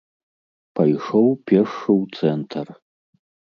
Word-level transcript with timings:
Пайшоў 0.79 1.27
пешшу 1.51 1.91
ў 2.01 2.19
цэнтр. 2.19 2.67